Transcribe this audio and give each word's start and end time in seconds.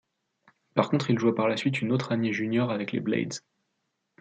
Par 0.73 0.89
contre, 0.89 1.11
il 1.11 1.19
joua 1.19 1.35
par 1.35 1.47
la 1.47 1.57
suite 1.57 1.79
une 1.79 1.91
autre 1.91 2.11
année 2.11 2.33
junior 2.33 2.71
avec 2.71 2.91
les 2.91 2.99
Blades. 2.99 3.37